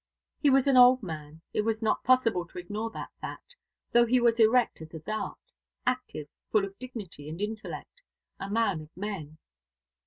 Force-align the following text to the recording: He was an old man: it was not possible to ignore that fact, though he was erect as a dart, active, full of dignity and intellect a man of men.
He 0.39 0.49
was 0.49 0.65
an 0.65 0.77
old 0.77 1.03
man: 1.03 1.41
it 1.53 1.61
was 1.61 1.83
not 1.83 2.03
possible 2.03 2.43
to 2.47 2.57
ignore 2.57 2.89
that 2.89 3.11
fact, 3.21 3.55
though 3.91 4.07
he 4.07 4.19
was 4.19 4.39
erect 4.39 4.81
as 4.81 4.95
a 4.95 4.99
dart, 4.99 5.37
active, 5.85 6.27
full 6.51 6.65
of 6.65 6.79
dignity 6.79 7.29
and 7.29 7.39
intellect 7.39 8.01
a 8.39 8.49
man 8.49 8.81
of 8.81 8.97
men. 8.97 9.37